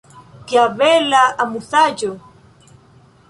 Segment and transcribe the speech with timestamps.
[0.51, 2.09] Kia bela amuzaĵo!